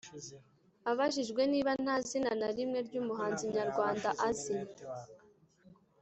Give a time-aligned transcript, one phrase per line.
[0.91, 4.55] Abajijwe niba nta zina na rimwe ry’umuhanzi nyarwanda azi